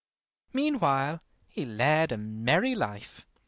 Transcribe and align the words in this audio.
Meanwhile 0.51 1.21
he 1.47 1.63
led 1.63 2.11
a 2.11 2.17
merry 2.17 2.73
life. 2.73 3.27